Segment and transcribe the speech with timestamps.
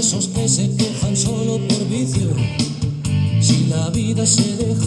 [0.00, 2.30] esos que se quejan solo por vicio.
[3.38, 4.86] Si la vida se deja,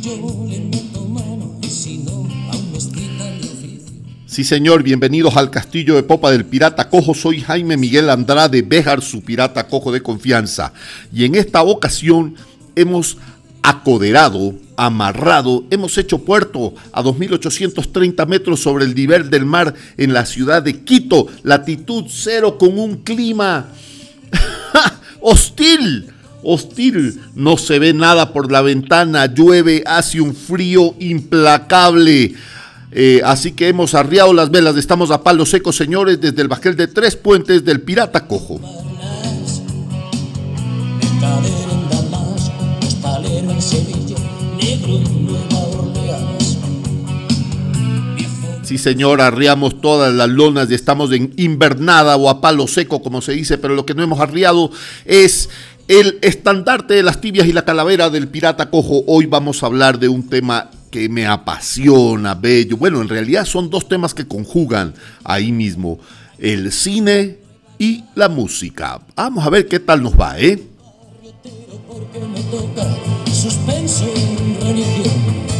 [0.00, 3.80] yo le meto mano y si no, de.
[4.24, 7.12] Sí, señor, bienvenidos al castillo de popa del pirata cojo.
[7.12, 10.72] Soy Jaime Miguel Andrade Béjar, su pirata cojo de confianza.
[11.12, 12.34] Y en esta ocasión
[12.76, 13.18] hemos
[13.62, 20.24] acoderado, amarrado, hemos hecho puerto a 2.830 metros sobre el nivel del mar en la
[20.24, 23.68] ciudad de Quito, latitud cero con un clima
[25.20, 26.12] hostil.
[26.48, 32.34] Hostil, no se ve nada por la ventana, llueve, hace un frío implacable.
[32.92, 36.76] Eh, así que hemos arriado las velas, estamos a palo seco, señores, desde el bajel
[36.76, 38.60] de tres puentes del Pirata Cojo.
[48.66, 53.22] Sí, señor, arriamos todas las lonas y estamos en invernada o a palo seco, como
[53.22, 54.72] se dice, pero lo que no hemos arriado
[55.04, 55.48] es
[55.86, 59.04] el estandarte de las tibias y la calavera del pirata cojo.
[59.06, 62.76] Hoy vamos a hablar de un tema que me apasiona, bello.
[62.76, 66.00] Bueno, en realidad son dos temas que conjugan ahí mismo,
[66.36, 67.38] el cine
[67.78, 68.98] y la música.
[69.14, 70.60] Vamos a ver qué tal nos va, ¿eh?
[73.30, 75.55] suspenso en religión.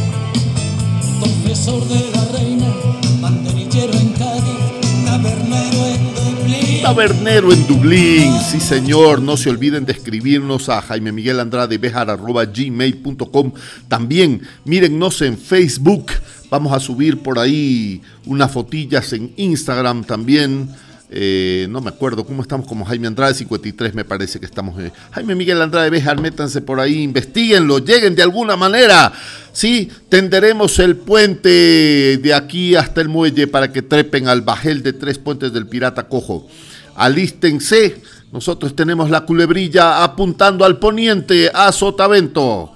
[5.07, 6.83] Tabernero en Dublín.
[6.83, 13.53] Tabernero en Dublín, sí señor, no se olviden de escribirnos a Jaime Miguel Andrade gmail.com.
[13.89, 16.13] También mírennos en Facebook,
[16.51, 20.69] vamos a subir por ahí unas fotillas en Instagram también.
[21.09, 24.91] Eh, no me acuerdo cómo estamos como Jaime Andrade 53 me parece que estamos eh.
[25.13, 29.13] Jaime Miguel Andrade Bejar métanse por ahí investiguenlo lleguen de alguna manera.
[29.53, 34.93] Sí tenderemos el puente de aquí hasta el muelle para que trepen al bajel de
[34.93, 36.49] tres puentes del pirata cojo.
[36.97, 38.03] Alístense
[38.33, 42.73] nosotros tenemos la culebrilla apuntando al poniente a Sotavento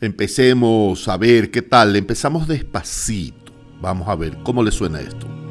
[0.00, 1.96] Empecemos a ver qué tal.
[1.96, 3.52] Empezamos despacito.
[3.80, 5.45] Vamos a ver cómo le suena esto.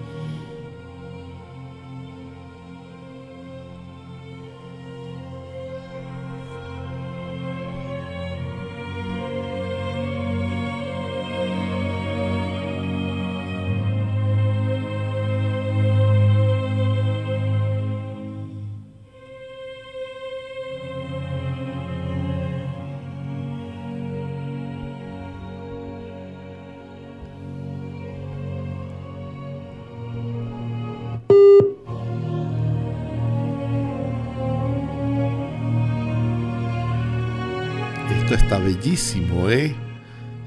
[38.85, 39.75] ¿Eh?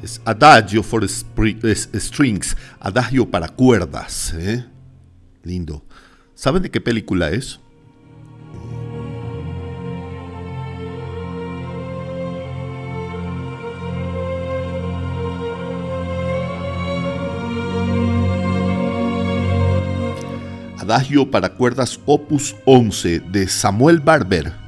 [0.00, 4.64] Es Adagio for Strings, Adagio para cuerdas, ¿eh?
[5.42, 5.84] Lindo.
[6.36, 7.58] ¿Saben de qué película es?
[20.78, 24.67] Adagio para cuerdas Opus 11 de Samuel Barber.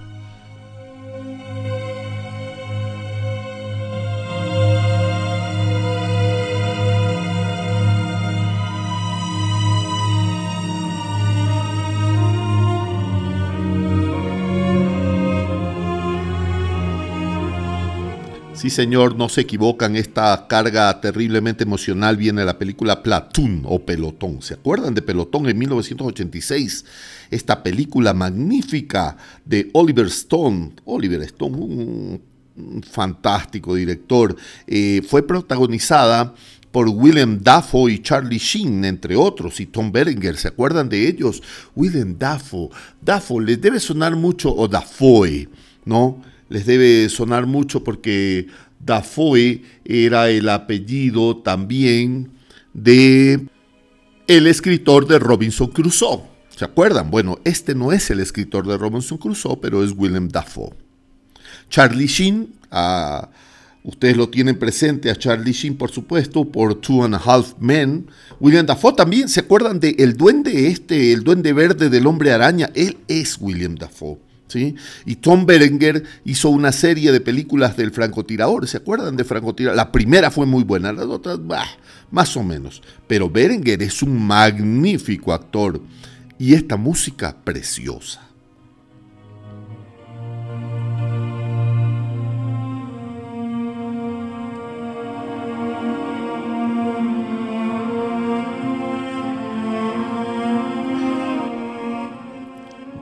[18.71, 19.97] Señor, no se equivocan.
[19.97, 24.41] Esta carga terriblemente emocional viene de la película Platoon o Pelotón.
[24.43, 26.85] ¿Se acuerdan de Pelotón en 1986?
[27.31, 30.73] Esta película magnífica de Oliver Stone.
[30.85, 32.23] Oliver Stone, un,
[32.57, 34.37] un fantástico director.
[34.67, 36.35] Eh, fue protagonizada
[36.73, 40.37] por William Dafoe y Charlie Sheen, entre otros, y Tom Berenger.
[40.37, 41.43] ¿Se acuerdan de ellos?
[41.75, 42.71] William Dafoe.
[43.03, 45.49] Dafoe, les debe sonar mucho, o Dafoe,
[45.85, 46.23] ¿no?
[46.51, 48.49] les debe sonar mucho porque
[48.81, 52.33] Dafoe era el apellido también
[52.73, 53.47] de
[54.27, 56.23] el escritor de Robinson Crusoe.
[56.49, 57.11] ¿Se acuerdan?
[57.11, 60.75] Bueno, este no es el escritor de Robinson Crusoe, pero es Willem Dafoe.
[61.69, 62.53] Charlie Sheen,
[63.83, 68.09] ustedes lo tienen presente a Charlie Sheen, por supuesto, por Two and a Half Men.
[68.41, 72.71] William Dafoe también, ¿se acuerdan de el duende este, el duende verde del hombre araña?
[72.75, 74.19] Él es William Dafoe.
[74.55, 78.67] Y Tom Berenger hizo una serie de películas del francotirador.
[78.67, 79.77] ¿Se acuerdan de francotirador?
[79.77, 81.67] La primera fue muy buena, las otras, bah,
[82.11, 82.83] más o menos.
[83.07, 85.81] Pero Berenger es un magnífico actor.
[86.39, 88.30] Y esta música preciosa.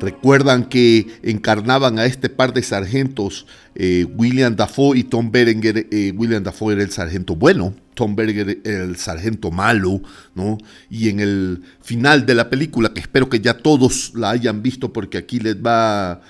[0.00, 5.88] Recuerdan que encarnaban a este par de sargentos, eh, William Dafoe y Tom Berenger.
[5.90, 10.00] Eh, William Dafoe era el sargento bueno, Tom Berenger el sargento malo,
[10.34, 10.58] ¿no?
[10.88, 14.92] Y en el final de la película, que espero que ya todos la hayan visto
[14.92, 16.20] porque aquí les va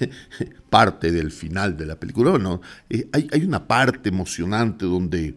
[0.70, 2.30] parte del final de la película.
[2.30, 5.34] Bueno, eh, hay, hay, una parte emocionante donde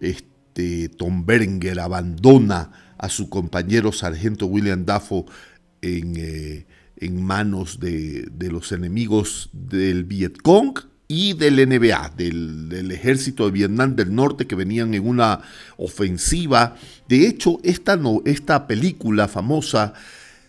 [0.00, 5.24] este, Tom Berenger abandona a su compañero sargento William Dafoe
[5.80, 6.64] en
[7.02, 10.78] en manos de, los enemigos del Vietcong
[11.08, 15.40] y del NBA, del, ejército de Vietnam del Norte que venían en una
[15.76, 16.76] ofensiva.
[17.08, 19.94] De hecho, esta, no, esta película famosa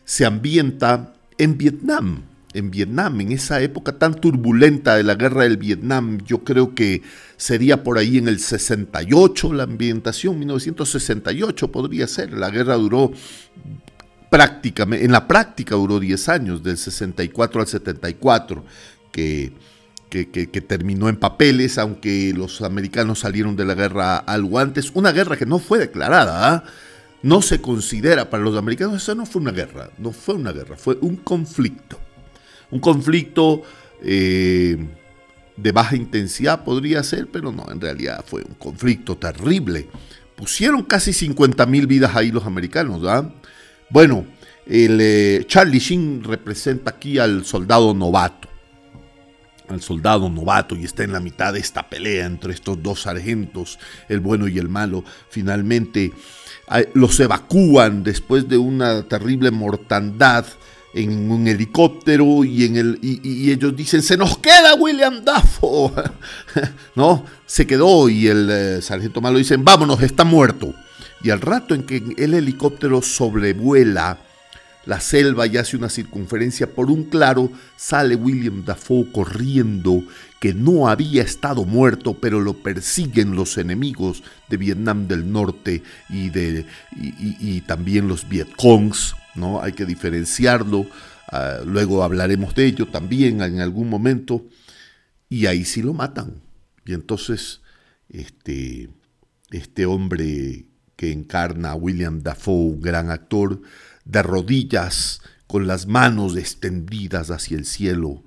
[0.05, 2.21] se ambienta en Vietnam,
[2.53, 7.01] en Vietnam, en esa época tan turbulenta de la guerra del Vietnam, yo creo que
[7.35, 13.11] sería por ahí en el 68 la ambientación, 1968 podría ser, la guerra duró
[14.33, 18.65] prácticamente, en la práctica duró 10 años, del 64 al 74,
[19.11, 19.53] que,
[20.09, 24.89] que, que, terminó en papeles, aunque los americanos salieron de la guerra algo antes.
[24.95, 26.63] Una guerra que no fue declarada, ¿ah?
[27.21, 30.77] no se considera para los americanos, eso no fue una guerra, no fue una guerra,
[30.77, 31.99] fue un conflicto.
[32.71, 33.61] Un conflicto
[34.01, 34.83] eh,
[35.55, 39.89] de baja intensidad podría ser, pero no, en realidad fue un conflicto terrible.
[40.35, 43.31] Pusieron casi 50 mil vidas ahí los americanos, ¿verdad?
[43.93, 44.25] Bueno,
[44.65, 48.47] el, eh, Charlie Sheen representa aquí al soldado novato.
[49.67, 53.77] Al soldado novato y está en la mitad de esta pelea entre estos dos sargentos,
[54.09, 55.03] el bueno y el malo.
[55.29, 56.11] Finalmente
[56.95, 60.47] los evacúan después de una terrible mortandad
[60.95, 65.91] en un helicóptero y, en el, y, ellos dicen, se nos queda William Dafoe.
[66.95, 67.25] ¿No?
[67.45, 70.73] Se quedó y el eh, sargento malo dicen, vámonos, está muerto.
[71.23, 74.19] Y al rato en que el helicóptero sobrevuela
[74.85, 80.03] la selva y hace una circunferencia por un claro, sale William Dafoe corriendo,
[80.41, 86.29] que no había estado muerto, pero lo persiguen los enemigos de Vietnam del Norte y,
[86.29, 89.61] de, y, también los Vietcongs, ¿no?
[89.61, 90.85] Hay que diferenciarlo,
[91.31, 94.45] ah, luego hablaremos de ello también en algún momento,
[95.29, 96.41] y ahí sí lo matan.
[96.85, 97.61] Y entonces,
[98.09, 98.89] este,
[99.49, 100.65] este hombre
[100.95, 103.61] que encarna a William Dafoe, gran actor,
[104.05, 108.23] de rodillas, con las manos extendidas hacia el cielo,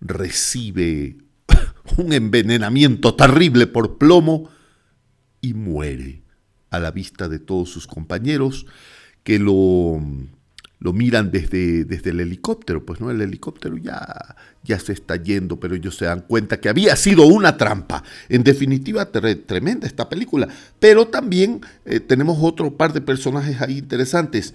[0.00, 1.18] recibe
[1.96, 4.48] un envenenamiento terrible por plomo
[5.40, 6.22] y muere
[6.70, 8.66] a la vista de todos sus compañeros
[9.24, 10.00] que lo
[10.82, 14.34] lo miran desde, desde el helicóptero, pues no, el helicóptero ya,
[14.64, 18.02] ya se está yendo, pero ellos se dan cuenta que había sido una trampa.
[18.28, 20.48] En definitiva, tremenda esta película,
[20.80, 24.54] pero también eh, tenemos otro par de personajes ahí interesantes,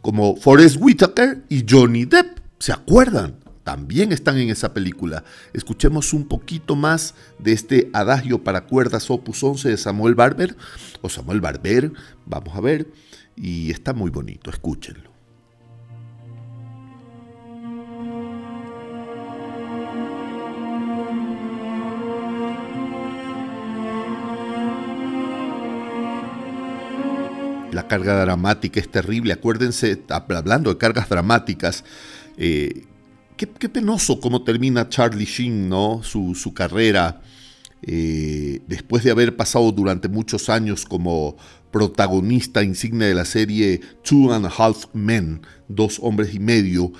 [0.00, 3.36] como Forrest Whitaker y Johnny Depp, ¿se acuerdan?
[3.62, 5.24] También están en esa película.
[5.52, 10.56] Escuchemos un poquito más de este adagio para cuerdas opus 11 de Samuel Barber,
[11.02, 11.92] o Samuel Barber,
[12.24, 12.88] vamos a ver,
[13.36, 15.15] y está muy bonito, escúchenlo.
[27.76, 29.34] La carga dramática es terrible.
[29.34, 31.84] Acuérdense, hablando de cargas dramáticas,
[32.38, 32.86] eh,
[33.36, 36.00] qué, penoso cómo termina Charlie Sheen, ¿no?
[36.02, 37.20] Su, carrera,
[37.82, 41.36] eh, después de haber pasado durante muchos años como
[41.70, 46.92] protagonista insignia de la serie Two and a Half Men, Dos Hombres y Medio.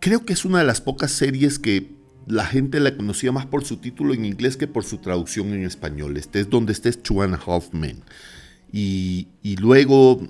[0.00, 1.96] Creo que es una de las pocas series que
[2.28, 5.64] la gente la conocía más por su título en inglés que por su traducción en
[5.64, 6.16] español.
[6.16, 8.04] Este es donde estés Two and a Half Men
[8.76, 10.20] y, luego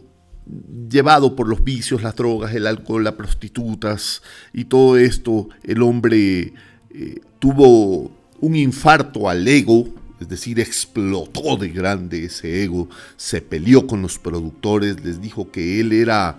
[0.91, 4.23] llevado por los vicios, las drogas, el alcohol, las prostitutas
[4.53, 6.53] y todo esto, el hombre
[6.91, 9.89] eh, tuvo un infarto al ego,
[10.21, 15.81] es decir, explotó de grande ese ego, se peleó con los productores, les dijo que
[15.81, 16.37] él era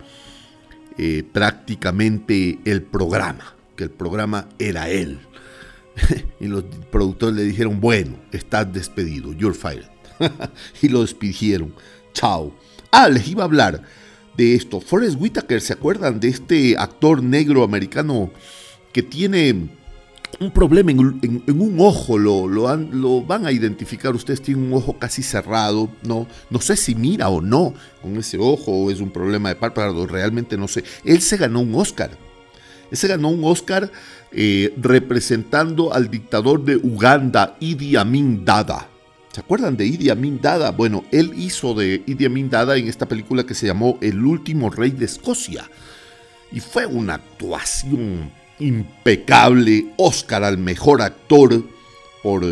[0.99, 5.19] eh, prácticamente el programa, que el programa era él.
[6.39, 9.94] y los productores le dijeron, bueno, estás despedido, you're fired.
[10.81, 11.73] y lo despidieron.
[12.13, 12.53] Chao.
[12.91, 13.83] Ah, les iba a hablar
[14.37, 14.79] de esto.
[14.79, 18.31] Forrest Whitaker, ¿se acuerdan de este actor negro americano
[18.93, 19.69] que tiene
[20.39, 22.17] un problema en, un ojo?
[22.17, 24.15] Lo, lo, van a identificar.
[24.15, 25.89] Ustedes tienen un ojo casi cerrado.
[26.03, 29.55] No, no sé si mira o no con ese ojo o es un problema de
[29.55, 30.07] párpado.
[30.07, 30.83] Realmente no sé.
[31.03, 32.11] Él se ganó un Oscar.
[32.91, 33.91] Él se ganó un Oscar
[34.31, 38.89] eh, representando al dictador de Uganda, Idi Amin Dada.
[39.35, 40.71] ¿Se acuerdan de Idi Amin Dada?
[40.71, 44.69] Bueno, él hizo de Idi Amin Dada en esta película que se llamó El último
[44.69, 45.69] rey de Escocia.
[46.53, 51.65] y fue una actuación impecable, Oscar al mejor actor
[52.23, 52.45] por,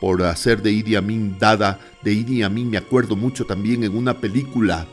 [0.00, 4.18] por hacer de Idi Amin Dada, de Idi Amin me acuerdo mucho también en una
[4.18, 4.88] película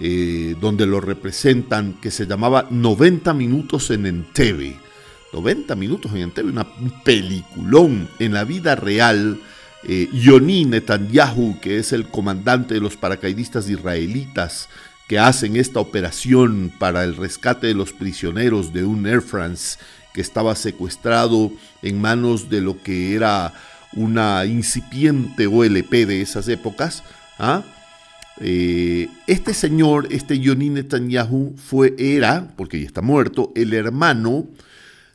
[0.00, 4.76] eh, donde lo representan que se llamaba 90 minutos en Entebbe.
[5.32, 9.40] 90 minutos en Entebbe, una, un peliculón en la vida real.
[9.84, 14.68] Eh, Yoni Netanyahu, que es el comandante de los paracaidistas israelitas,
[15.08, 19.78] que hacen esta operación para el rescate de los prisioneros de un Air France
[20.12, 23.54] que estaba secuestrado en manos de lo que era
[23.94, 27.04] una incipiente OLP de esas épocas.
[27.38, 27.62] ¿ah?
[28.40, 34.46] Eh, este señor, este Yoni Netanyahu, fue, era, porque ya está muerto, el hermano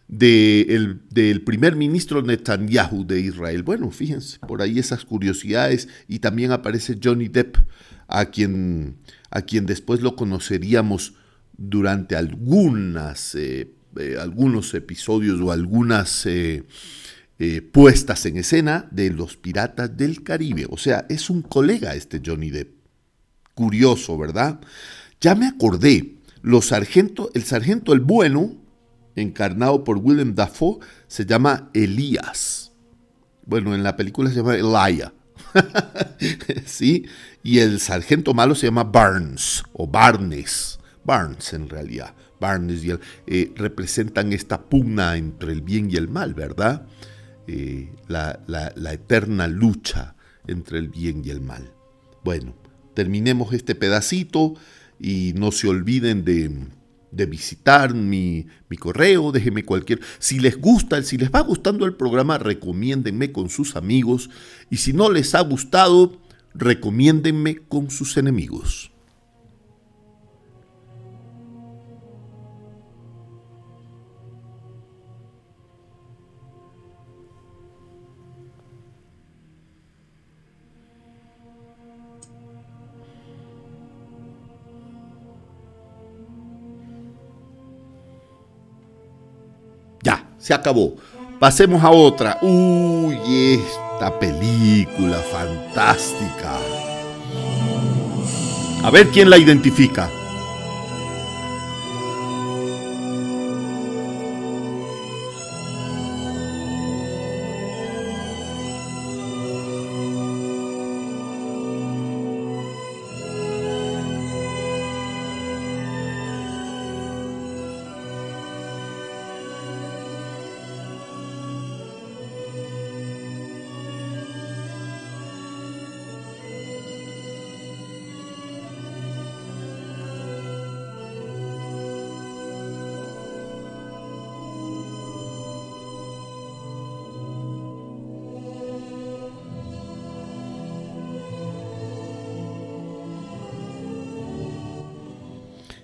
[0.07, 3.63] del primer ministro Netanyahu de Israel.
[3.63, 7.57] Bueno, fíjense, por ahí esas curiosidades y también aparece Johnny Depp,
[8.07, 8.97] a quien
[9.33, 11.15] a quien después lo conoceríamos
[11.57, 16.63] durante algunas, eh, eh, algunos episodios o algunas eh,
[17.71, 20.67] puestas en escena de los Piratas del Caribe.
[20.69, 22.75] O sea, es un colega este Johnny Depp.
[23.55, 24.59] Curioso, ¿verdad?
[25.19, 28.62] Ya me acordé, los sargento, el sargento el bueno,
[29.15, 32.71] encarnado por Willem Dafoe, se llama Elías.
[33.45, 35.13] Bueno, en la película se llama Elijah.
[36.65, 37.05] ¿Sí?
[37.43, 40.79] Y el sargento malo se llama Barnes o Barnes.
[41.03, 42.13] Barnes en realidad.
[42.39, 46.85] Barnes y él eh, representan esta pugna entre el bien y el mal, ¿verdad?
[47.47, 48.39] Eh, la,
[48.91, 50.15] eterna lucha
[50.47, 51.71] entre el bien y el mal.
[52.23, 52.53] Bueno,
[52.93, 54.55] terminemos este pedacito
[54.99, 56.51] y no se olviden de,
[57.15, 59.99] de visitar mi, mi, correo, déjenme cualquier...
[60.19, 64.29] Si les gusta, si les va gustando el programa, recomiéndenme con sus amigos
[64.69, 66.21] y si no les ha gustado,
[66.53, 68.92] recomiéndenme con sus enemigos.
[90.43, 90.95] Se acabó.
[91.39, 92.37] Pasemos a otra.
[92.41, 93.17] Uy,
[93.53, 96.57] esta película fantástica.
[98.83, 100.09] A ver quién la identifica.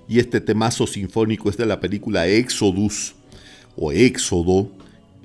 [0.10, 3.14] Y este temazo sinfónico es de la película Exodus
[3.78, 4.72] o Éxodo.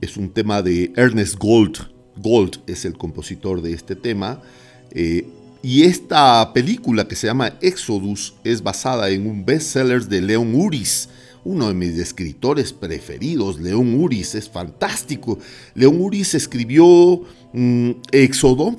[0.02, 1.88] Es un tema de Ernest Gold.
[2.18, 4.42] Gold es el compositor de este tema.
[4.90, 5.26] Eh,
[5.62, 11.08] y esta película que se llama Exodus es basada en un bestseller de Leon Uris,
[11.44, 13.58] uno de mis escritores preferidos.
[13.58, 15.38] Leon Uris es fantástico.
[15.74, 17.22] Leon Uris escribió
[17.54, 18.76] mm, Éxodo,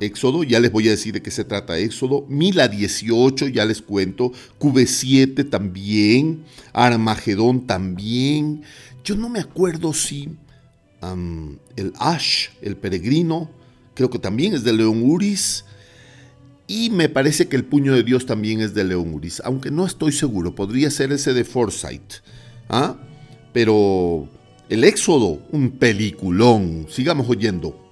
[0.00, 3.80] Éxodo, ya les voy a decir de qué se trata Éxodo, Mila 18, ya les
[3.80, 8.62] cuento, QV7 también, Armagedón también.
[9.04, 10.30] Yo no me acuerdo si
[11.76, 13.50] el Ash, el peregrino,
[13.94, 15.64] creo que también es de León Uris.
[16.66, 19.84] Y me parece que el puño de Dios también es de León Uris, aunque no
[19.84, 22.14] estoy seguro, podría ser ese de Foresight.
[22.70, 22.96] ¿ah?
[23.52, 24.28] Pero
[24.70, 26.86] el Éxodo, un peliculón.
[26.88, 27.83] Sigamos oyendo.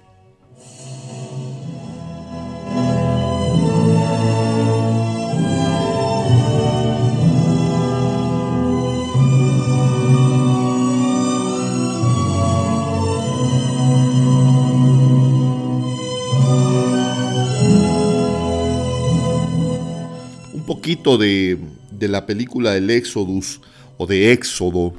[20.83, 21.57] Poquito de,
[22.01, 23.61] la película del Exodus
[23.95, 24.93] o de Éxodo,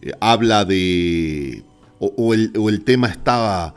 [0.00, 1.64] eh, habla de,
[1.98, 3.74] o, el, tema estaba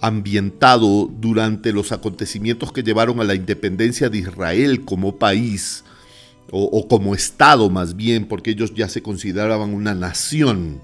[0.00, 5.84] ambientado durante los acontecimientos que llevaron a la independencia de Israel como país,
[6.50, 10.80] o, o, como Estado más bien, porque ellos ya se consideraban una nación,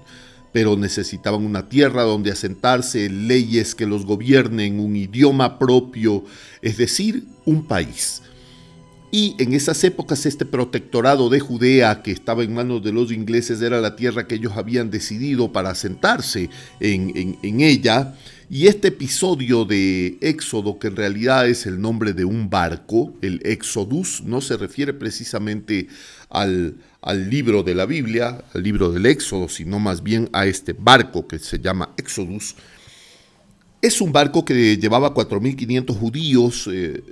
[0.51, 6.25] pero necesitaban una tierra donde asentarse, leyes que los gobiernen, un idioma propio,
[6.61, 8.21] es decir, un país.
[9.11, 13.61] Y en esas épocas este protectorado de Judea que estaba en manos de los ingleses
[13.61, 16.49] era la tierra que ellos habían decidido para asentarse
[16.79, 18.13] en, en ella.
[18.51, 23.41] Y este episodio de Éxodo, que en realidad es el nombre de un barco, el
[23.45, 25.87] Exodus, no se refiere precisamente
[26.31, 30.73] al, al, libro de la Biblia, al libro del Éxodo, sino más bien a este
[30.73, 32.55] barco que se llama Exodus.
[33.83, 37.03] Es un barco que llevaba 4.500 judíos eh,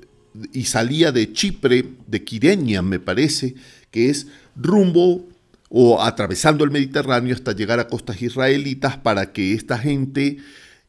[0.53, 3.55] y salía de Chipre, de Quirenia, me parece,
[3.91, 5.27] que es rumbo
[5.69, 10.37] o atravesando el Mediterráneo hasta llegar a costas israelitas para que esta gente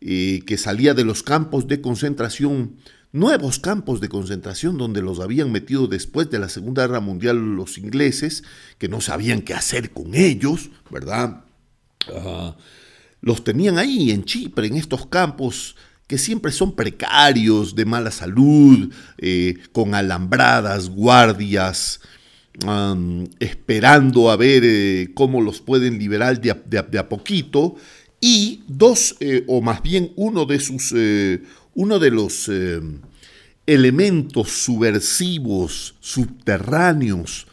[0.00, 2.76] eh, que salía de los campos de concentración,
[3.12, 7.78] nuevos campos de concentración donde los habían metido después de la Segunda Guerra Mundial los
[7.78, 8.44] ingleses,
[8.78, 11.44] que no sabían qué hacer con ellos, ¿verdad?
[13.20, 15.76] los tenían ahí en Chipre, en estos campos
[16.08, 22.00] que siempre son precarios, de mala salud, eh, con alambradas, guardias,
[23.38, 27.76] esperando a ver eh, cómo los pueden liberar de a poquito
[28.20, 30.92] y dos, eh, o más bien uno de sus,
[31.74, 32.50] uno de los
[33.66, 37.46] elementos subversivos, subterráneos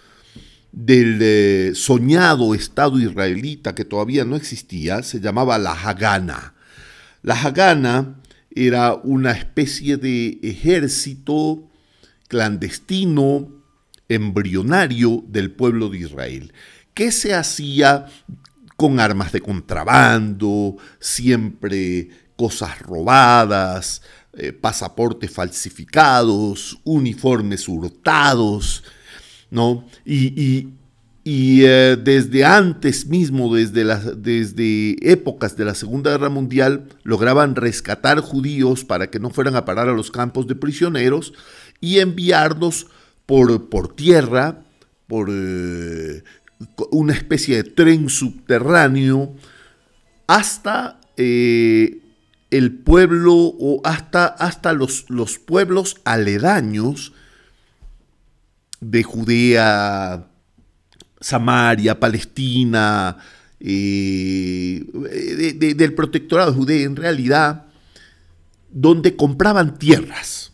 [0.71, 6.53] del soñado Estado israelita que todavía no existía, se llamaba la Hagana.
[7.21, 8.15] La Hagana
[8.55, 11.69] era una especie de ejército
[12.27, 13.51] clandestino,
[14.07, 16.53] embrionario del pueblo de Israel,
[16.93, 18.05] que se hacía
[18.77, 24.01] con armas de contrabando, siempre cosas robadas,
[24.33, 28.83] eh, pasaportes falsificados, uniformes hurtados,
[29.49, 29.85] ¿no?
[30.05, 30.69] Y,
[31.27, 33.83] eh, desde antes mismo, desde,
[34.15, 39.65] desde épocas de la Segunda Guerra Mundial, lograban rescatar judíos para que no fueran a
[39.65, 41.33] parar a los campos de prisioneros
[41.81, 42.87] y enviarlos
[43.25, 44.65] por, por tierra,
[45.07, 46.23] por eh,
[46.91, 49.35] una especie de tren subterráneo
[50.27, 52.01] hasta eh,
[52.51, 57.13] el pueblo o hasta, hasta los, los, pueblos aledaños
[58.79, 60.27] de Judea,
[61.19, 63.17] Samaria, Palestina,
[63.59, 64.83] eh,
[65.75, 67.65] del protectorado de Judea en realidad,
[68.71, 70.53] donde compraban tierras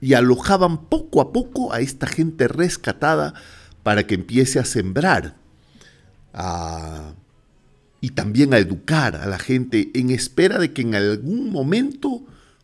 [0.00, 3.34] y alojaban poco a poco a esta gente rescatada
[3.82, 5.36] para que empiece a sembrar
[8.00, 12.22] y también a educar a la gente en espera de que en algún momento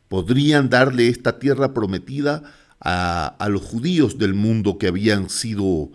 [0.09, 2.42] podrían darle esta tierra prometida
[2.81, 5.90] a, los judíos del mundo que habían sido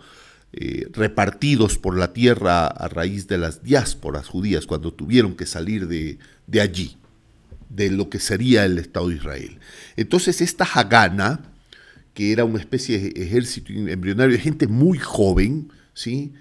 [0.56, 5.88] eh, repartidos por la tierra a raíz de las diásporas judías cuando tuvieron que salir
[5.88, 6.96] de, de allí,
[7.68, 9.58] de lo que sería el Estado de Israel.
[9.96, 11.40] Entonces esta Hagana,
[12.14, 16.32] que era una especie de ejército embrionario de gente muy joven, ¿sí?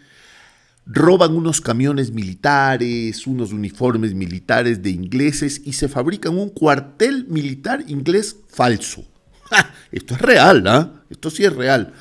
[0.86, 7.84] roban unos camiones militares, unos uniformes militares de ingleses y se fabrican un cuartel militar
[7.88, 9.06] inglés falso.
[9.92, 11.04] Esto es real, ¿ah?
[11.10, 11.94] Esto sí es real.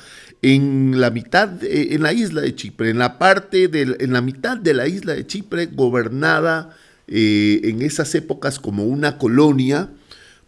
[0.43, 4.57] En la mitad, en la isla de Chipre, en la parte de, en la mitad
[4.57, 6.75] de la isla de Chipre, gobernada
[7.07, 9.89] eh, en esas épocas como una colonia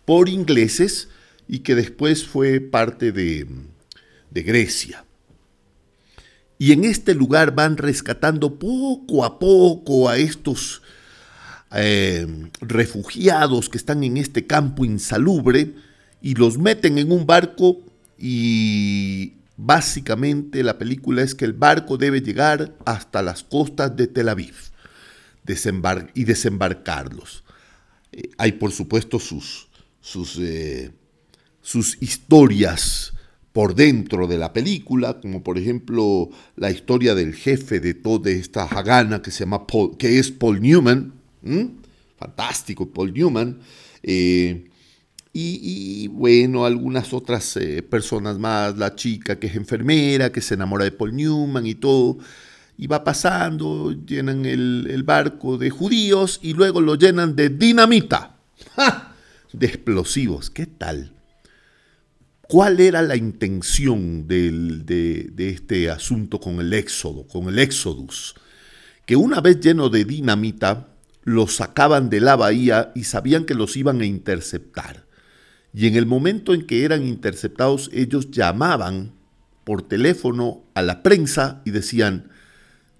[0.05, 1.07] por ingleses,
[1.47, 3.47] y que después fue parte de,
[4.31, 5.05] Grecia.
[6.57, 10.81] Y en este lugar van rescatando poco a poco a estos
[11.71, 12.27] eh,
[12.59, 15.73] refugiados que están en este campo insalubre
[16.21, 17.79] y los meten en un barco
[18.17, 24.29] y básicamente la película es que el barco debe llegar hasta las costas de Tel
[24.29, 24.55] Aviv
[26.13, 27.43] y desembarcarlos.
[28.11, 29.67] Eh, hay por supuesto sus,
[30.01, 30.91] sus eh,
[31.65, 33.13] sus historias
[33.51, 38.65] por dentro de la película, como por ejemplo la historia del jefe de toda esta
[38.65, 41.13] Hagana que se llama Paul, que es Paul Newman,
[42.17, 43.59] fantástico Paul Newman,
[44.03, 44.65] eh,
[45.37, 50.85] y, bueno, algunas otras eh, personas más, la chica que es enfermera, que se enamora
[50.85, 52.19] de Paul Newman y todo,
[52.77, 58.37] y va pasando, llenan el, barco de judíos y luego lo llenan de dinamita,
[59.51, 61.11] de explosivos, ¿qué tal?
[62.47, 68.35] ¿Cuál era la intención de, este asunto con el éxodo, con el éxodus?
[69.05, 70.87] Que una vez lleno de dinamita,
[71.23, 75.04] los sacaban de la bahía y sabían que los iban a interceptar.
[75.75, 79.11] Y en el momento en que eran interceptados, ellos llamaban
[79.65, 82.31] por teléfono a la prensa y decían,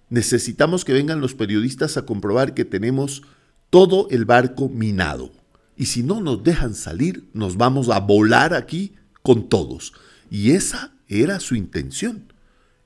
[0.09, 3.21] necesitamos que vengan los periodistas a comprobar que tenemos
[3.69, 5.31] todo el barco minado.
[5.77, 9.93] Y si no nos dejan salir, nos vamos a volar aquí con todos.
[10.29, 12.33] Y esa era su intención.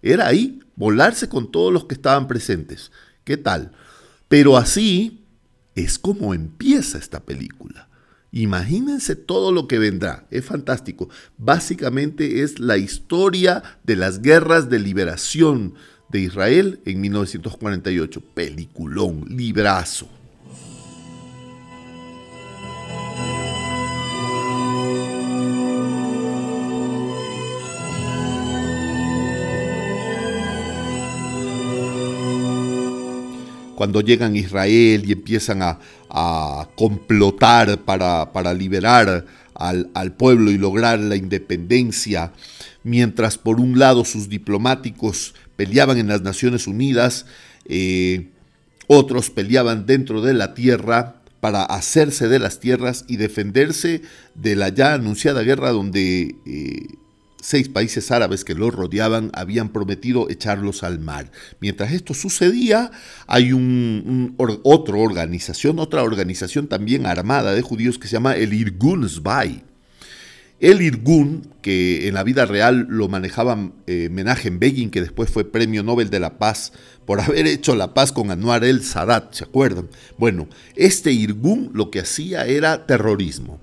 [0.03, 2.91] Era ahí, volarse con todos los que estaban presentes.
[3.23, 3.71] ¿Qué tal?
[4.27, 5.25] Pero así
[5.73, 7.88] es como empieza esta película.
[8.31, 10.27] Imagínense todo lo que vendrá.
[10.29, 11.09] Es fantástico.
[11.37, 15.73] Básicamente es la historia de las guerras de liberación
[16.09, 18.21] de Israel en 1948.
[18.33, 20.18] Peliculón, librazo.
[33.79, 35.79] Cuando llegan a Israel y empiezan a,
[36.75, 42.33] complotar para, liberar al, pueblo y lograr la independencia,
[42.83, 47.25] mientras por un lado sus diplomáticos peleaban en las Naciones Unidas,
[47.69, 48.27] eh,
[48.87, 54.01] otros peleaban dentro de la tierra para hacerse de las tierras y defenderse
[54.35, 56.87] de la ya anunciada guerra donde eh,
[57.41, 61.31] seis países árabes que los rodeaban habían prometido echarlos al mar.
[61.59, 62.91] Mientras esto sucedía,
[63.27, 69.07] hay un, otra organización, otra organización también armada de judíos que se llama el Irgun.
[70.59, 75.49] El Irgun, que en la vida real lo manejaba eh, Menachem Begin, que después fue
[75.49, 76.73] Premio Nobel de la Paz
[77.09, 79.87] por haber hecho la paz con Anwar el Sadat, ¿se acuerdan?
[80.19, 83.59] Bueno, este Irgun lo que hacía era terrorismo.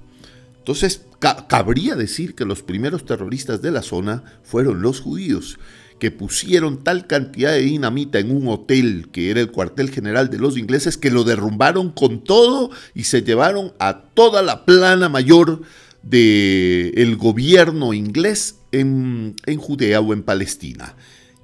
[0.59, 5.59] Entonces, cabría decir que los primeros terroristas de la zona fueron los judíos,
[5.98, 10.38] que pusieron tal cantidad de dinamita en un hotel que era el cuartel general de
[10.38, 15.62] los ingleses que lo derrumbaron con todo y se llevaron a toda la plana mayor
[16.02, 20.94] del gobierno inglés en, Judea o en Palestina.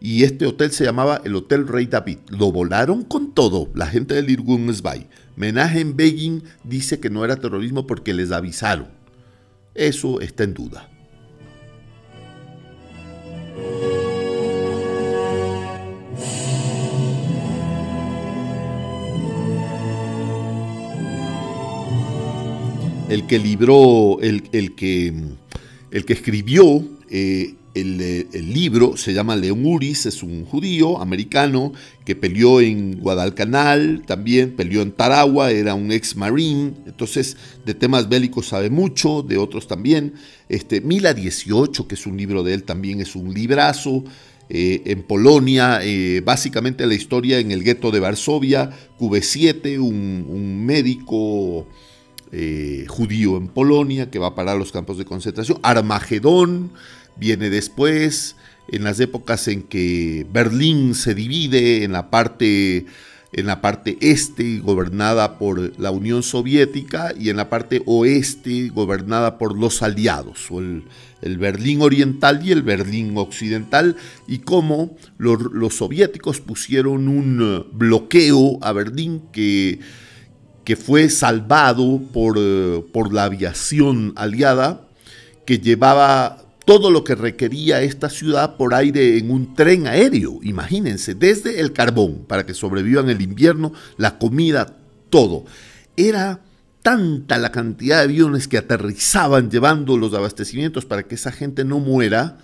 [0.00, 2.18] Y este hotel se llamaba el Hotel Rey David.
[2.28, 5.06] Lo volaron con todo la gente del Irgun Zbai.
[5.36, 9.01] Menachem Begin dice que no era terrorismo porque les avisaron.
[9.74, 10.88] Eso está en duda.
[23.08, 24.42] El que libró, el,
[24.74, 25.12] que,
[25.90, 31.72] el que escribió eh, el, libro se llama León Uris, es un judío americano
[32.04, 38.08] que peleó en Guadalcanal, también peleó en Taragua, era un ex marine, entonces de temas
[38.08, 40.14] bélicos sabe mucho, de otros también.
[40.48, 44.04] Este, Mila 18, que es un libro de él, también es un librazo.
[44.54, 50.66] Eh, en Polonia, eh, básicamente la historia en el gueto de Varsovia, QV7, un, un
[50.66, 51.66] médico
[52.32, 56.72] eh, judío en Polonia que va a parar los campos de concentración, Armagedón,
[57.16, 58.36] viene después,
[58.68, 62.86] en las épocas en que Berlín se divide en la parte,
[63.34, 69.36] en la parte este gobernada por la Unión Soviética y en la parte oeste gobernada
[69.36, 70.84] por los aliados, o el,
[71.38, 79.22] Berlín oriental y el Berlín occidental, y cómo los, soviéticos pusieron un bloqueo a Berlín
[79.32, 79.80] que,
[80.64, 82.38] que fue salvado por,
[82.92, 84.86] por la aviación aliada
[85.44, 90.38] que llevaba todo lo que requería esta ciudad por aire en un tren aéreo.
[90.42, 94.76] Imagínense, desde el carbón para que sobrevivan el invierno, la comida,
[95.10, 95.44] todo.
[95.96, 96.40] Era
[96.82, 101.78] tanta la cantidad de aviones que aterrizaban llevando los abastecimientos para que esa gente no
[101.78, 102.38] muera,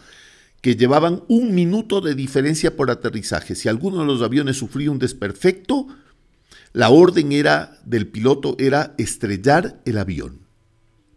[0.60, 3.54] que llevaban un minuto de diferencia por aterrizaje.
[3.54, 5.86] Si alguno de los aviones sufría un desperfecto,
[6.78, 10.46] la orden era del piloto era estrellar el avión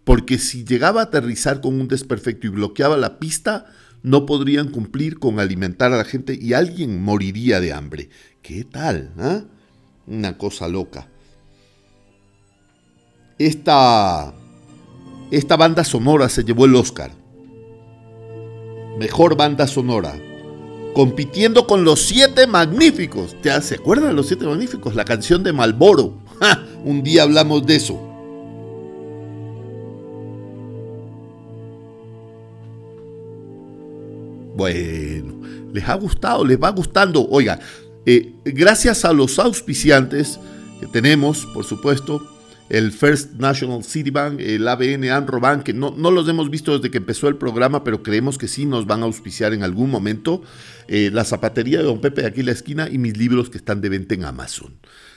[0.03, 3.67] porque si llegaba a aterrizar con un desperfecto y bloqueaba la pista,
[4.01, 8.09] no podrían cumplir con alimentar a la gente y alguien moriría de hambre.
[8.41, 9.13] ¿Qué tal?
[9.17, 9.43] Ah?
[10.07, 11.07] Una cosa loca.
[13.37, 14.33] Esta,
[15.29, 17.11] esta banda sonora se llevó el Oscar.
[18.97, 20.15] Mejor banda sonora.
[20.93, 23.35] Compitiendo con los siete magníficos.
[23.41, 24.95] ¿Te se acuerdan de los siete magníficos?
[24.95, 26.17] La canción de Malboro.
[26.83, 28.07] Un día hablamos de eso.
[34.55, 35.33] Bueno,
[35.73, 37.25] les ha gustado, les va gustando.
[37.29, 37.59] Oiga,
[38.05, 40.39] eh, gracias a los auspiciantes
[40.79, 42.21] que tenemos, por supuesto,
[42.71, 46.73] el First National City Bank, el ABN Anro Bank, que no, no, los hemos visto
[46.73, 49.91] desde que empezó el programa, pero creemos que sí nos van a auspiciar en algún
[49.91, 50.41] momento.
[50.87, 53.57] Eh, la zapatería de Don Pepe de aquí en la esquina y mis libros que
[53.57, 54.73] están de venta en Amazon.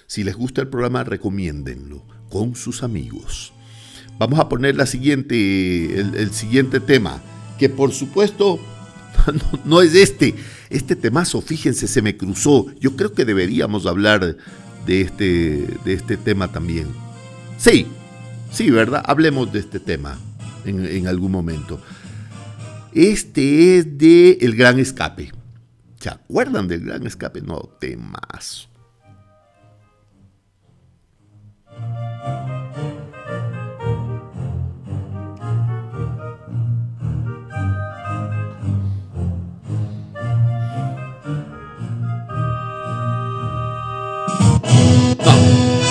[0.08, 3.52] Si les gusta el programa, recomiéndenlo con sus amigos.
[4.18, 7.22] Vamos a poner la siguiente, el siguiente tema,
[7.56, 8.58] que por supuesto
[9.64, 10.34] no, es este.
[10.70, 12.66] Este temazo, fíjense, se me cruzó.
[12.80, 14.36] Yo creo que deberíamos hablar
[14.86, 16.88] de este, de este tema también.
[17.58, 17.86] Sí,
[18.50, 19.02] sí, ¿verdad?
[19.06, 20.18] Hablemos de este tema
[20.64, 21.80] en, algún momento.
[22.92, 25.32] Este es de El Gran Escape.
[25.98, 27.40] ¿Se acuerdan del Gran Escape?
[27.40, 28.68] No, temas.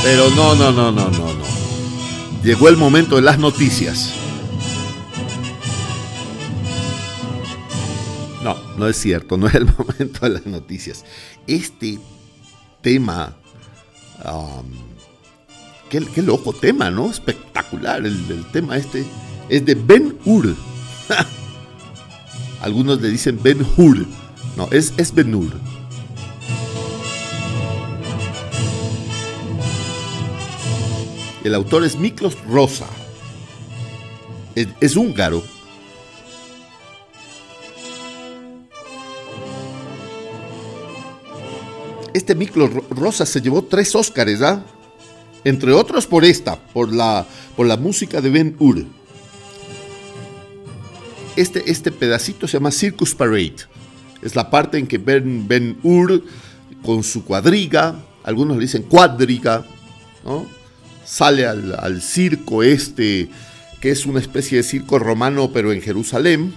[0.04, 1.52] Pero no, no, no, no, no, no.
[2.43, 4.13] Llegó el momento de las noticias.
[8.43, 11.06] No, no es cierto, no es el momento de las noticias.
[11.47, 11.99] Este
[12.82, 13.38] tema,
[15.89, 17.10] qué, loco tema, ¿no?
[17.10, 19.06] Espectacular el, tema este.
[19.47, 20.53] Es de Ben Hur.
[22.62, 24.06] Algunos le dicen Ben Hur.
[24.58, 25.53] No, es, es Ben Hur.
[31.43, 32.88] El autor es Miklos Rosa.
[34.56, 35.43] Es, húngaro.
[42.13, 44.63] Este Miklos Rosa se llevó tres Óscares, ¿ah?
[45.43, 47.25] Entre otros por esta, por la,
[47.58, 48.86] por la música de Ben Hur.
[51.36, 53.56] Este, este pedacito se llama Circus Parade.
[54.21, 56.23] Es la parte en que Ben, ben Hur,
[56.86, 59.65] con su cuadriga, algunos le dicen cuadriga,
[60.23, 60.62] ¿no?
[61.05, 63.29] Sale al, circo este,
[63.81, 66.53] que es una especie de circo romano pero en Jerusalén.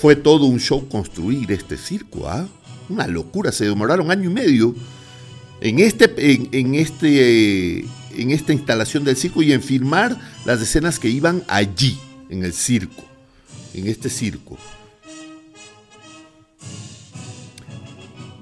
[0.00, 2.46] Fue todo un show construir este circo, ¿ah?
[2.90, 4.74] Una locura, se demoraron año y medio
[5.64, 6.12] en, este,
[6.52, 11.98] en, este, en esta instalación del circo y en filmar las escenas que iban allí,
[12.28, 13.02] en el circo,
[13.72, 14.58] en este circo.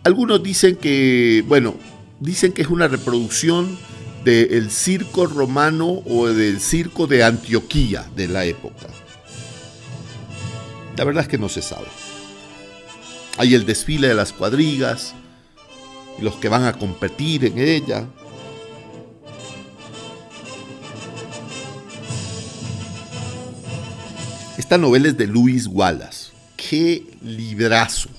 [0.02, 1.76] Algunos dicen que, bueno,
[2.22, 3.76] dicen que es una reproducción
[4.24, 8.86] del circo romano o del circo de Antioquía de la época.
[10.96, 11.88] La verdad es que no se sabe.
[13.38, 15.14] Hay el desfile de las cuadrigas,
[16.20, 18.06] los que van a competir en ella.
[24.56, 26.30] Esta novela es de Luis Wallace.
[26.56, 28.10] ¡Qué librazo!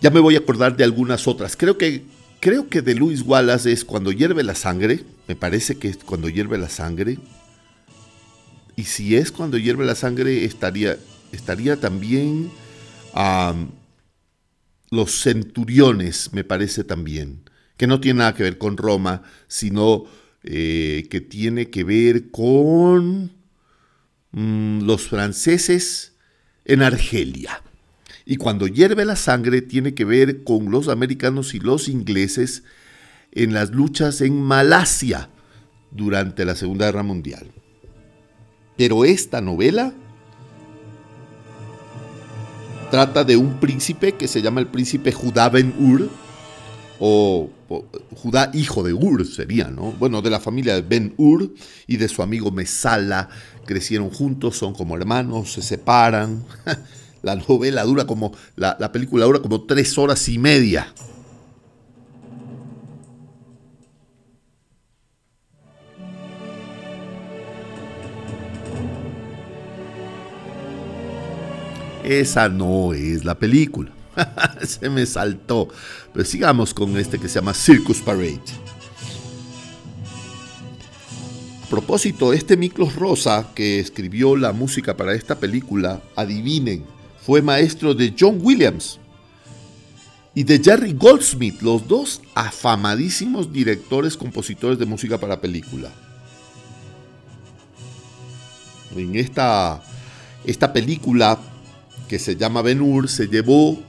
[0.00, 1.56] Ya me voy a acordar de algunas otras.
[1.56, 2.13] Creo que
[2.44, 6.28] Creo que de Luis Wallace es cuando hierve la sangre, me parece que es cuando
[6.28, 7.16] hierve la sangre.
[8.76, 10.98] Y si es cuando hierve la sangre, estaría,
[11.32, 12.50] estaría también
[14.90, 20.04] los centuriones, me parece también, que no tiene nada que ver con Roma, sino
[20.42, 23.32] eh, que tiene que ver con
[24.32, 26.12] mm, los franceses
[26.66, 27.62] en Argelia.
[28.26, 32.62] Y cuando hierve la sangre tiene que ver con los americanos y los ingleses
[33.32, 35.28] en las luchas en Malasia
[35.90, 37.50] durante la Segunda Guerra Mundial.
[38.76, 39.92] Pero esta novela
[42.90, 46.08] trata de un príncipe que se llama el príncipe Judá Ben Ur,
[47.00, 47.50] o,
[48.14, 49.92] Judá hijo de Ur sería, ¿no?
[49.92, 51.52] Bueno, de la familia de Ben Ur
[51.86, 53.28] y de su amigo Mesala,
[53.66, 56.44] crecieron juntos, son como hermanos, se separan.
[57.24, 60.92] La novela dura como, la, película dura como tres horas y media.
[72.04, 73.90] Esa no es la película.
[74.62, 75.68] Se me saltó.
[76.12, 78.42] Pero sigamos con este que se llama Circus Parade.
[81.62, 86.84] A propósito, este Miklos Rosa que escribió la música para esta película, adivinen,
[87.24, 88.98] fue maestro de John Williams
[90.34, 95.90] y de Jerry Goldsmith, los dos afamadísimos directores compositores de música para película.
[98.94, 99.82] En esta,
[100.44, 101.38] esta película
[102.08, 103.80] que se llama Ben Hur se llevó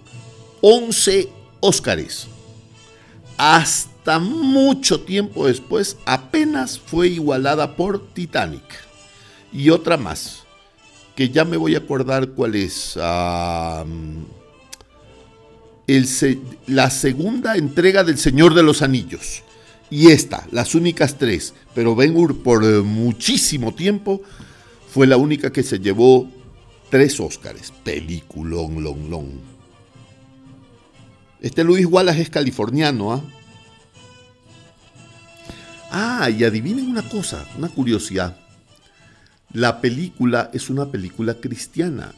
[0.61, 2.27] 11 Óscares.
[3.37, 8.63] Hasta mucho tiempo después apenas fue igualada por Titanic
[9.51, 10.44] y otra más
[11.15, 12.95] que ya me voy a acordar cuál es.
[12.97, 13.85] la
[16.89, 19.43] segunda entrega del Señor de los Anillos.
[19.89, 21.53] Y esta, las únicas tres.
[21.73, 24.21] Pero Ben Hur por muchísimo tiempo
[24.89, 26.29] fue la única que se llevó
[26.89, 27.71] tres Óscares.
[27.83, 29.29] Peliculón, long, long.
[31.41, 33.21] Este Luis Wallace es californiano, ¿ah?
[35.91, 38.44] Ah, y adivinen una cosa, una curiosidad.
[39.53, 42.13] La película es una película cristiana.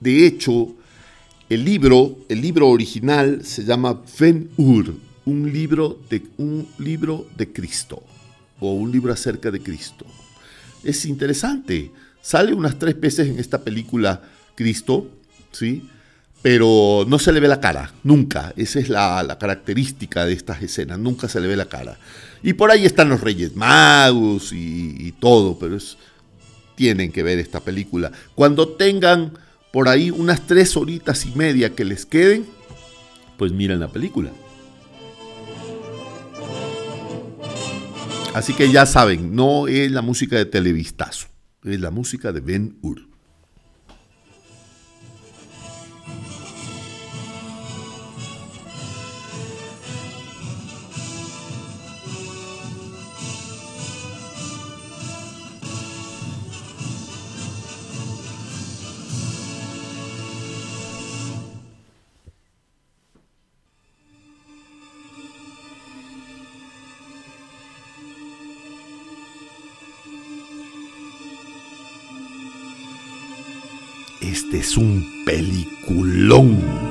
[0.00, 0.74] De hecho,
[1.48, 7.52] el libro, el libro original se llama Ben Ur, un libro de un libro de
[7.52, 8.02] Cristo
[8.60, 10.06] o un libro acerca de Cristo.
[10.84, 11.90] Es interesante
[12.26, 14.20] Sale unas tres veces en esta película
[14.56, 15.08] Cristo,
[15.52, 15.88] ¿sí?
[16.42, 18.52] Pero no se le ve la cara, nunca.
[18.56, 21.96] Esa es la, característica de estas escenas, nunca se le ve la cara.
[22.42, 25.98] Y por ahí están los Reyes Magos y, todo, pero es,
[26.76, 28.12] tienen que ver esta película.
[28.34, 29.32] Cuando tengan
[29.72, 32.46] por ahí unas tres horitas y media que les queden,
[33.36, 34.30] pues miren la película.
[38.34, 41.28] Así que ya saben, no es la música de Televistazo,
[41.64, 43.05] es la música de Ben Hur.
[74.36, 76.85] Este es un peliculón.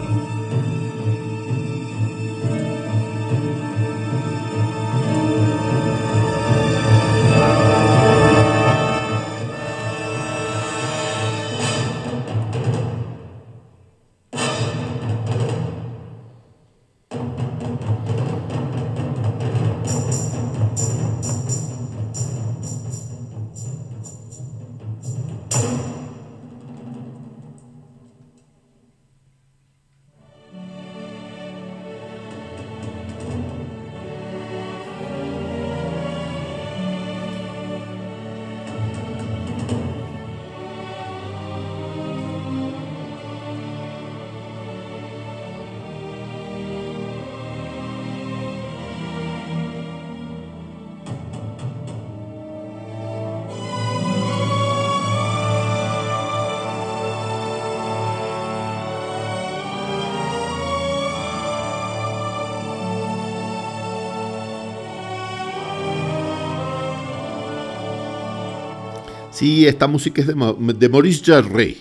[69.36, 71.76] Sí, esta música es de, Maurice Jarre.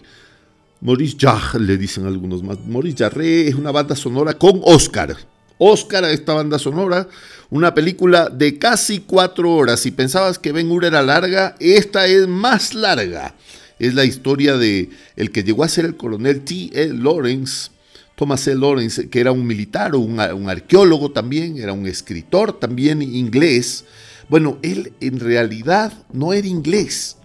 [0.81, 2.59] Maurice Jarre, le dicen algunos más.
[2.67, 5.17] Maurice Jarre es una banda sonora con Oscar.
[5.59, 7.09] Oscar a esta banda sonora,
[7.51, 9.79] una película de casi cuatro horas.
[9.79, 13.37] Si pensabas que Ben Hur era larga, esta es más larga.
[13.79, 16.71] Es la historia de el que llegó a ser el coronel T.
[16.73, 16.88] E.
[16.93, 17.71] Lawrence,
[18.17, 18.57] Thomas E.
[18.57, 23.85] Lawrence, que era un militar o un, un arqueólogo también, era un escritor también inglés.
[24.29, 27.19] Bueno, él en realidad no era inglés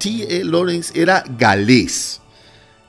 [0.00, 0.26] T.
[0.28, 0.44] E.
[0.44, 2.20] Lawrence era galés.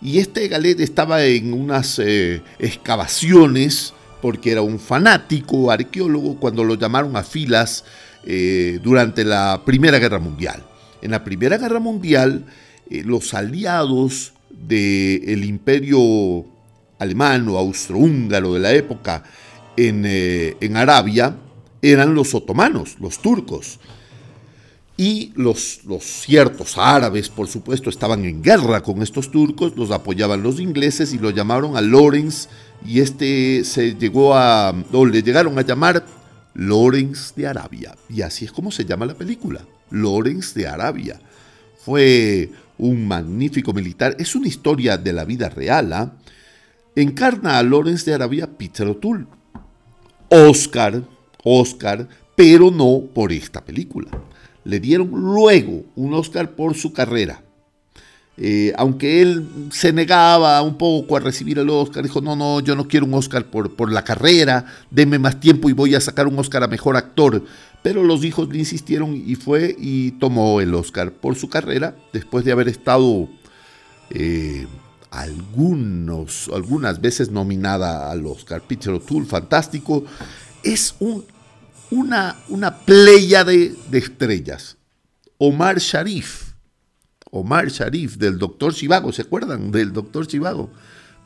[0.01, 6.75] Y este galés estaba en unas eh, excavaciones porque era un fanático arqueólogo cuando lo
[6.75, 7.83] llamaron a filas
[8.25, 10.63] eh, durante la Primera Guerra Mundial.
[11.01, 12.45] En la Primera Guerra Mundial,
[12.89, 16.45] eh, los aliados del imperio
[16.97, 19.23] alemán o austrohúngaro de la época
[19.75, 21.35] en Arabia
[21.81, 23.79] eran los otomanos, los turcos.
[25.01, 30.43] Y los, los, ciertos árabes, por supuesto, estaban en guerra con estos turcos, los apoyaban
[30.43, 32.47] los ingleses y lo llamaron a Lawrence
[32.85, 36.05] y este se llegó a, le llegaron a llamar
[36.53, 37.95] Lawrence de Arabia.
[38.09, 41.19] Y así es como se llama la película, Lawrence de Arabia.
[41.83, 45.93] Fue un magnífico militar, es una historia de la vida real.
[45.93, 46.13] ¿ah?
[46.95, 49.25] Encarna a Lawrence de Arabia Peter O'Toole.
[50.29, 51.01] Oscar,
[51.43, 54.11] Oscar, pero no por esta película.
[54.63, 57.41] Le dieron luego un Oscar por su carrera.
[58.37, 62.75] Eh, aunque él se negaba un poco a recibir el Oscar, dijo, no, no, yo
[62.75, 66.27] no quiero un Oscar por, por la carrera, denme más tiempo y voy a sacar
[66.27, 67.43] un Oscar a Mejor Actor.
[67.83, 72.45] Pero los hijos le insistieron y fue y tomó el Oscar por su carrera, después
[72.45, 73.27] de haber estado
[74.09, 74.67] eh,
[75.09, 78.61] algunos, algunas veces nominada al Oscar.
[78.61, 80.05] Peter O'Toole, fantástico.
[80.63, 81.25] Es un
[81.91, 84.77] una, una playa de, estrellas.
[85.37, 86.53] Omar Sharif,
[87.29, 90.71] Omar Sharif del Doctor Chivago, ¿se acuerdan del Doctor Chivago?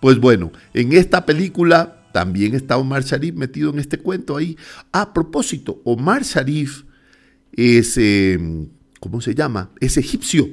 [0.02, 4.58] Pues bueno, en esta película también está Omar Sharif metido en este cuento ahí.
[4.92, 6.84] A propósito, Omar Sharif
[7.52, 9.72] es, em, ¿cómo se llama?
[9.80, 10.50] Es egipcio.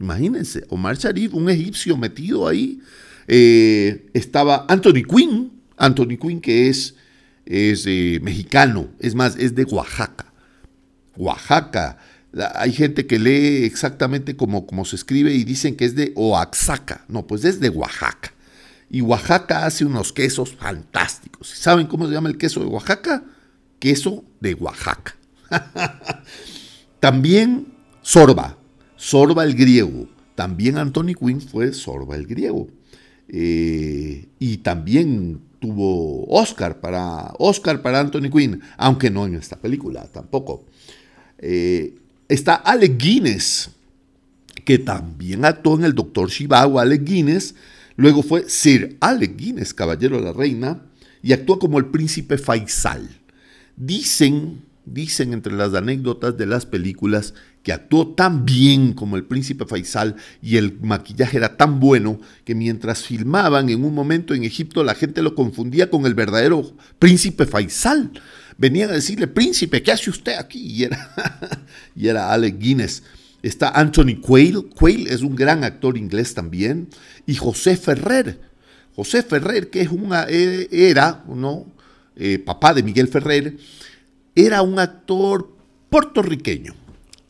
[0.00, 2.80] Imagínense, Omar Sharif, un egipcio metido ahí.
[3.28, 6.94] Eh, estaba Anthony Quinn, Anthony Quinn que es
[7.46, 10.32] es eh, mexicano, es más, es de Oaxaca.
[11.16, 11.98] Oaxaca.
[12.54, 17.04] hay gente que lee exactamente como, como se escribe y dicen que es de Oaxaca.
[17.08, 18.32] No, pues es de Oaxaca.
[18.90, 21.48] Y Oaxaca hace unos quesos fantásticos.
[21.48, 23.24] ¿Saben cómo se llama el queso de Oaxaca?
[23.78, 25.16] Queso de Oaxaca.
[27.00, 28.56] También Sorba.
[28.96, 30.08] Sorba el griego.
[30.34, 32.68] También Anthony Quinn fue Sorba el griego.
[33.28, 40.06] Eh, y también tuvo Oscar para, Oscar para Anthony Quinn, aunque no en esta película
[40.12, 40.66] tampoco.
[41.38, 41.94] Eh,
[42.28, 43.70] está Alec Guinness,
[44.66, 47.54] que también actuó en El Doctor Shivago, Alec Guinness.
[47.96, 50.82] Luego fue Sir Alec Guinness, caballero de la reina,
[51.22, 53.08] y actuó como el príncipe Faisal.
[53.74, 57.32] Dicen, dicen entre las anécdotas de las películas
[57.64, 62.54] que actuó tan bien como el príncipe Faisal y el maquillaje era tan bueno que
[62.54, 67.46] mientras filmaban en un momento en Egipto la gente lo confundía con el verdadero príncipe
[67.46, 68.12] Faisal.
[68.58, 70.60] Venían a decirle, príncipe, ¿qué hace usted aquí?
[70.60, 71.10] Y era,
[71.96, 73.02] y era Alec Guinness.
[73.42, 76.88] Está Anthony Quayle, Quayle es un gran actor inglés también,
[77.26, 78.40] y José Ferrer.
[78.94, 79.88] José Ferrer, que
[80.28, 81.66] eh, era, ¿no?
[82.14, 83.56] Eh, papá de Miguel Ferrer,
[84.34, 85.56] era un actor
[85.90, 86.83] puertorriqueño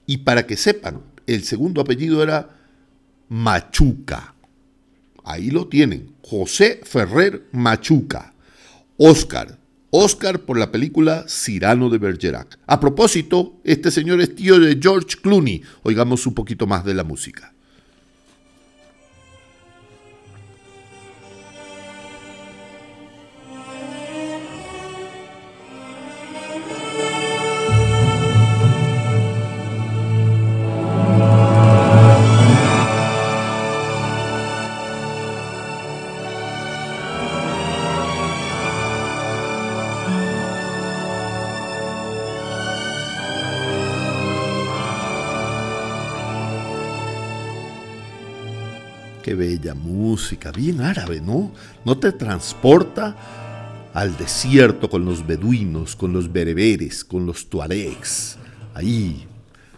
[0.07, 2.50] y para que sepan, el segundo apellido era
[3.28, 4.34] Machuca.
[5.24, 6.14] Ahí lo tienen.
[6.22, 8.34] José Ferrer Machuca.
[8.98, 9.59] Oscar.
[9.90, 12.59] Oscar por la película Cirano de Bergerac.
[12.66, 15.62] A propósito, este señor es tío de George Clooney.
[15.84, 17.53] Oigamos un poquito más de la música.
[50.15, 51.51] Música, bien árabe, ¿no?
[51.85, 53.17] No te transporta
[53.93, 58.37] al desierto con los beduinos, con los bereberes, con los tuaregs,
[58.75, 59.27] ahí,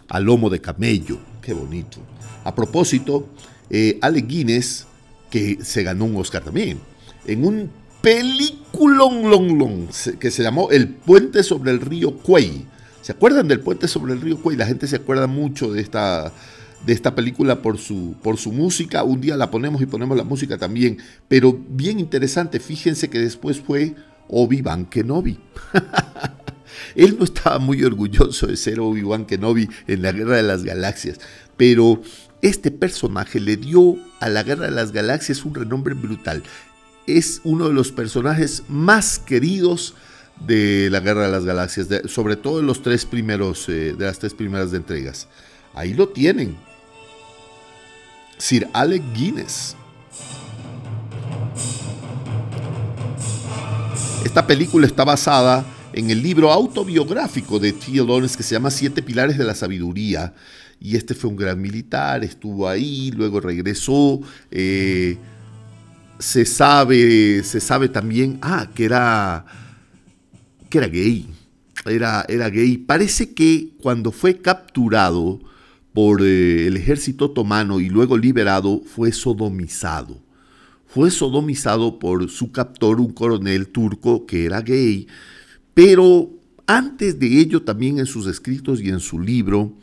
[0.07, 1.97] al lomo de camello, qué bonito.
[2.43, 3.29] A propósito,
[3.71, 4.85] eh, Ale Guinness,
[5.31, 6.77] que se ganó un Oscar también,
[7.25, 7.71] en un
[8.03, 9.87] peliculón long, long,
[10.19, 12.67] que se llamó El puente sobre el río Cuey.
[13.01, 14.55] ¿Se acuerdan del puente sobre el río Cuey?
[14.55, 16.31] La gente se acuerda mucho de esta
[16.85, 19.03] de esta película por su, por su música.
[19.03, 20.97] Un día la ponemos y ponemos la música también.
[21.27, 23.95] Pero bien interesante, fíjense que después fue
[24.29, 25.39] Obi-Wan Kenobi.
[26.95, 31.19] Él no estaba muy orgulloso de ser Obi-Wan Kenobi en la Guerra de las Galaxias,
[31.55, 32.01] pero
[32.41, 36.43] este personaje le dio a la Guerra de las Galaxias un renombre brutal.
[37.07, 39.95] Es uno de los personajes más queridos
[40.45, 44.33] de la Guerra de las Galaxias, sobre todo los tres primeros, eh, de las tres
[44.33, 45.27] primeras entregas.
[45.73, 46.57] Ahí lo tienen.
[48.37, 49.75] Sir Alec Guinness.
[54.23, 57.93] Esta película está basada en el libro autobiográfico de T.
[57.93, 60.33] Lawrence que se llama Siete Pilares de la Sabiduría.
[60.79, 64.19] Y este fue un gran militar, estuvo ahí, luego regresó.
[64.51, 65.17] Eh,
[66.19, 69.45] se sabe, se sabe también, ah, que era,
[70.69, 71.27] que era gay.
[71.85, 72.77] Era, era gay.
[72.77, 75.39] Parece que cuando fue capturado
[75.97, 80.21] por eh, el ejército otomano y luego liberado, fue sodomizado.
[80.85, 85.07] Fue sodomizado por su captor, un coronel turco que era gay,
[85.73, 86.29] pero
[86.67, 89.73] antes de ello también en sus escritos y en su libro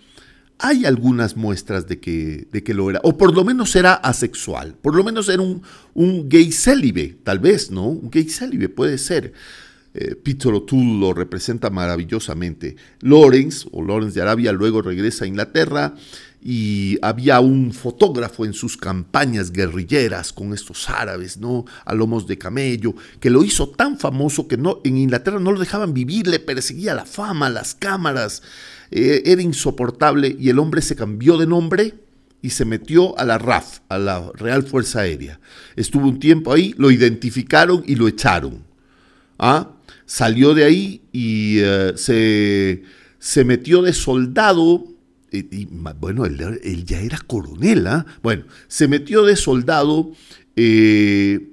[0.60, 4.76] hay algunas muestras de que, de que lo era, o por lo menos era asexual,
[4.80, 5.62] por lo menos era un,
[5.94, 7.88] un gay célibe, tal vez, ¿no?
[7.88, 9.32] Un gay célibe puede ser.
[10.22, 12.76] Peter O'Toole lo representa maravillosamente.
[13.00, 15.94] Lawrence, o Lawrence de Arabia, luego regresa a Inglaterra
[16.46, 21.64] y había un fotógrafo en sus campañas guerrilleras con estos árabes, ¿no?
[21.86, 25.58] A lomos de camello, que lo hizo tan famoso que no, en Inglaterra no lo
[25.58, 28.42] dejaban vivir, le perseguía la fama, las cámaras,
[28.90, 31.94] eh, era insoportable y el hombre se cambió de nombre
[32.42, 35.40] y se metió a la RAF, a la Real Fuerza Aérea.
[35.76, 38.64] Estuvo un tiempo ahí, lo identificaron y lo echaron.
[39.38, 39.70] ¿Ah?
[40.06, 42.82] Salió de ahí y eh, se,
[43.18, 44.84] se, metió de soldado.
[45.32, 48.06] Y, bueno, él, ya era coronel, ¿ah?
[48.22, 50.12] Bueno, se metió de soldado
[50.54, 51.50] eh,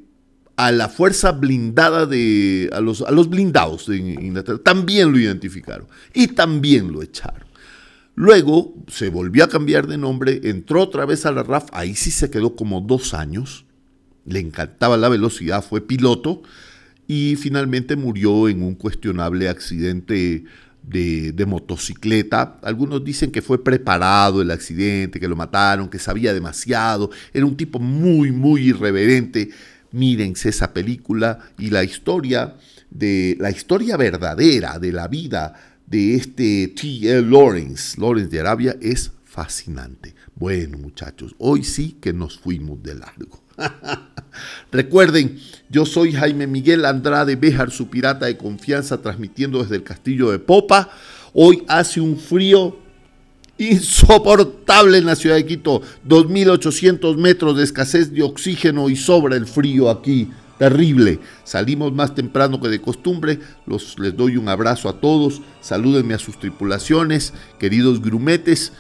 [0.56, 2.70] a la fuerza blindada de.
[2.74, 4.60] a los, a los blindados de Inglaterra.
[4.64, 7.52] También lo identificaron y también lo echaron.
[8.16, 12.12] Luego se volvió a cambiar de nombre, entró otra vez a la RAF, ahí sí
[12.12, 13.66] se quedó como dos años,
[14.26, 16.43] le encantaba la velocidad, fue piloto,
[17.12, 20.45] y finalmente murió en un cuestionable accidente
[20.82, 22.57] de, motocicleta.
[22.62, 27.12] Algunos dicen que fue preparado el accidente, que lo mataron, que sabía demasiado.
[27.34, 29.49] Era un tipo muy, muy irreverente.
[29.91, 32.55] Mírense esa película y la historia
[32.89, 35.53] de la historia verdadera de la vida
[35.86, 37.30] de este T.L.
[37.30, 40.16] Lawrence, Lawrence de Arabia, es fascinante.
[40.34, 43.43] Bueno, muchachos, hoy sí que nos fuimos de largo.
[44.72, 45.38] Recuerden,
[45.72, 50.38] yo soy Jaime Miguel Andrade Béjar, su pirata de confianza, transmitiendo desde el castillo de
[50.38, 50.89] Popa.
[51.34, 52.78] Hoy hace un frío
[53.57, 55.82] insoportable en la ciudad de Quito.
[56.05, 60.30] 2.800 metros de escasez de oxígeno y sobra el frío aquí.
[60.59, 61.19] Terrible.
[61.45, 63.39] Salimos más temprano que de costumbre.
[63.65, 65.41] Les doy un abrazo a todos.
[65.61, 68.74] Salúdenme a sus tripulaciones, queridos grumetes.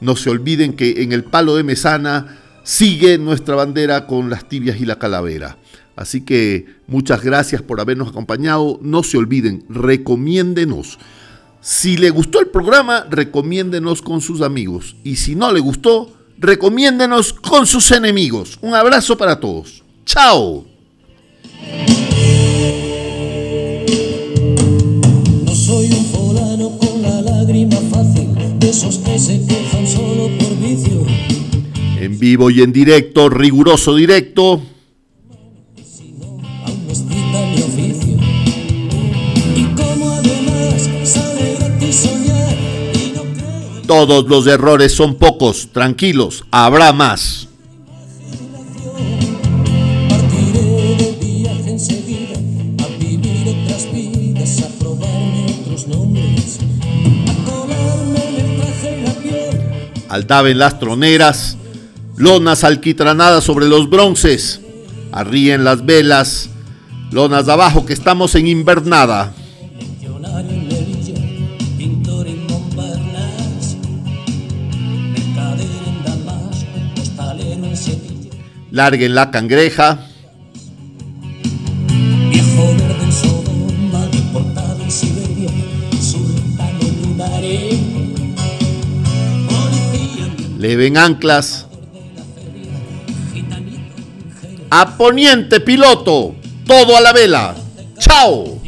[0.00, 4.80] No se olviden que en el palo de Mesana sigue nuestra bandera con las tibias
[4.80, 5.58] y la calavera.
[5.98, 8.78] Así que muchas gracias por habernos acompañado.
[8.82, 10.96] No se olviden, recomiéndenos.
[11.60, 14.94] Si le gustó el programa, recomiéndenos con sus amigos.
[15.02, 18.60] Y si no le gustó, recomiéndenos con sus enemigos.
[18.62, 19.82] Un abrazo para todos.
[20.04, 20.64] Chao.
[25.44, 30.56] No soy un fulano con la lágrima fácil, de esos que se quejan solo por
[30.60, 31.04] vicio.
[32.00, 34.62] En vivo y en directo, riguroso directo.
[43.88, 45.70] Todos los errores son pocos.
[45.72, 47.48] Tranquilos, habrá más.
[60.10, 61.56] Aldaben las troneras,
[62.18, 64.60] lonas alquitranadas sobre los bronces,
[65.12, 66.50] arríen las velas,
[67.10, 69.32] lonas de abajo que estamos en invernada.
[87.02, 87.70] Lunaré,
[89.48, 91.66] policía en leven anclas.
[94.70, 97.56] A poniente piloto, todo a la vela.
[97.98, 98.60] ¡Chao!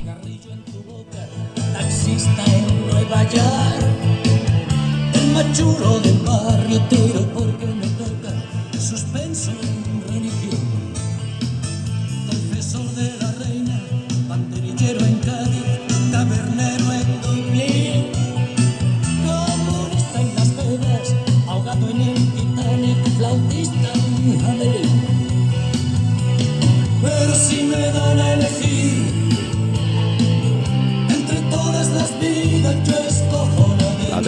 [5.15, 7.80] el machuro del barrio tiro porque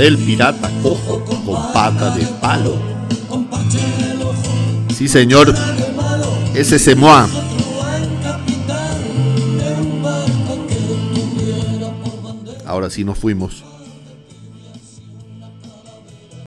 [0.02, 2.76] del pirata cojo con pata de palo.
[4.92, 5.54] Sí, señor,
[6.54, 7.26] ese se moa.
[7.26, 7.40] otro
[7.76, 9.00] buen capitán
[9.58, 12.58] de un barco que tuviera por bandera.
[12.66, 13.62] Ahora sí nos fuimos.